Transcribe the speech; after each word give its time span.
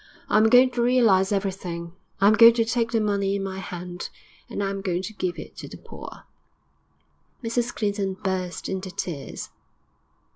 I 0.29 0.37
am 0.37 0.49
going 0.49 0.71
to 0.71 0.81
realise 0.81 1.31
everything; 1.31 1.93
I 2.19 2.25
am 2.27 2.33
going 2.33 2.55
to 2.55 2.65
take 2.65 2.89
the 2.91 2.99
money 2.99 3.35
in 3.35 3.43
my 3.43 3.59
hand, 3.59 4.09
and 4.49 4.63
I 4.63 4.71
am 4.71 4.81
going 4.81 5.03
to 5.03 5.13
give 5.13 5.37
it 5.37 5.55
to 5.57 5.67
the 5.67 5.77
poor.' 5.77 6.23
Mrs 7.43 7.71
Clinton 7.71 8.15
burst 8.15 8.67
into 8.67 8.89
tears. 8.89 9.51